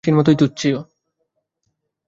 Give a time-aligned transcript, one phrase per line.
[0.01, 0.61] এ তো নাস্যির মতোই তুচ্ছ।